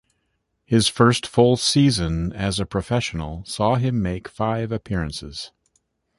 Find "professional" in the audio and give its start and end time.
2.65-3.45